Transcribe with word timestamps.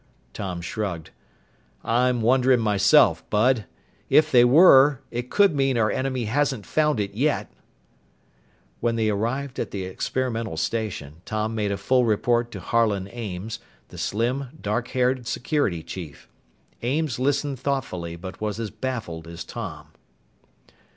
Tom 0.33 0.61
shrugged. 0.61 1.11
"I'm 1.83 2.21
wondering 2.23 2.59
myself, 2.59 3.23
Bud. 3.29 3.65
If 4.09 4.31
they 4.31 4.43
were, 4.43 4.99
it 5.11 5.29
could 5.29 5.55
mean 5.55 5.77
our 5.77 5.91
enemy 5.91 6.25
hasn't 6.25 6.65
found 6.65 6.99
it 6.99 7.13
yet!" 7.13 7.51
When 8.79 8.95
they 8.95 9.09
arrived 9.11 9.59
at 9.59 9.69
the 9.69 9.83
experimental 9.83 10.57
station, 10.57 11.21
Tom 11.23 11.53
made 11.53 11.71
a 11.71 11.77
full 11.77 12.03
report 12.05 12.49
to 12.53 12.59
Harlan 12.59 13.09
Ames, 13.11 13.59
the 13.89 13.99
slim, 13.99 14.47
dark 14.59 14.87
haired 14.87 15.27
security 15.27 15.83
chief. 15.83 16.27
Ames 16.81 17.19
listened 17.19 17.59
thoughtfully 17.59 18.15
but 18.15 18.41
was 18.41 18.59
as 18.59 18.71
baffled 18.71 19.27
as 19.27 19.43
Tom. 19.43 19.89